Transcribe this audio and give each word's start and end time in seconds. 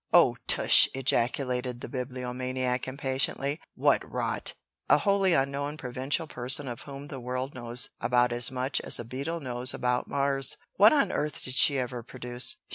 "Oh, 0.11 0.35
tush!" 0.47 0.87
ejaculated 0.95 1.79
the 1.81 1.87
Bibliomaniac 1.87 2.87
impatiently. 2.87 3.61
"What 3.75 4.01
rot! 4.11 4.55
A 4.89 4.97
wholly 4.97 5.33
unknown 5.35 5.77
provincial 5.77 6.25
person 6.25 6.67
of 6.67 6.81
whom 6.81 7.05
the 7.09 7.19
world 7.19 7.53
knows 7.53 7.89
about 7.99 8.31
as 8.31 8.49
much 8.49 8.81
as 8.81 8.97
a 8.97 9.03
beetle 9.05 9.41
knows 9.41 9.75
about 9.75 10.07
Mars. 10.07 10.57
What 10.75 10.91
on 10.91 11.11
earth 11.11 11.43
did 11.43 11.53
she 11.53 11.77
ever 11.77 12.01
produce?" 12.01 12.55